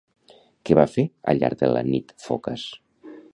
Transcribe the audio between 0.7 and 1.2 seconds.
va fer